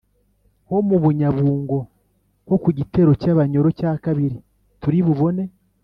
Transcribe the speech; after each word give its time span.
ho 0.67 0.77
mu 0.87 0.97
bunyabungo; 1.03 1.77
ho 2.47 2.55
ku 2.63 2.69
gitero 2.77 3.11
cy 3.21 3.29
‘abanyoro 3.33 3.69
cya 3.79 3.91
kabiri 4.03 4.37
turibubone 4.81 5.43